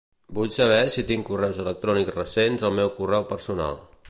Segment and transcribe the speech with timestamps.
[0.37, 3.83] Vull saber si tinc correus electrònics recents al meu correu personal.